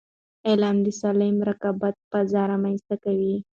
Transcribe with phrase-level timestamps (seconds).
[0.47, 3.35] علم د سالم رقابت فضا رامنځته کوي.